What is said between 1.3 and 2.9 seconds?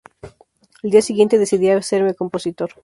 decidí hacerme compositor.